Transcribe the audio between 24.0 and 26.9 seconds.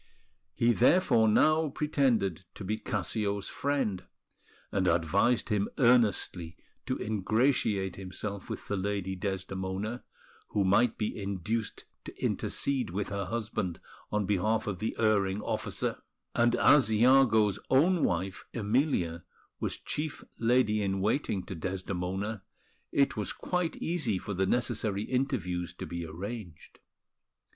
for the necessary interviews to be arranged.